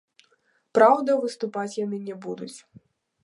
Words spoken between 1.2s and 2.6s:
выступаць яны не будуць.